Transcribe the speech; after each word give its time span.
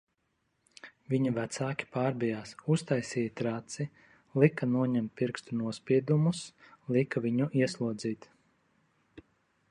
Viņa 1.13 1.31
vecāki 1.33 1.87
pārbijās, 1.97 2.53
uztaisīja 2.75 3.33
traci, 3.41 3.85
lika 4.43 4.67
noņemt 4.71 5.13
pirkstu 5.21 5.57
nospiedumus, 5.59 6.41
lika 6.97 7.23
viņu 7.27 7.49
ieslodzīt... 7.61 8.27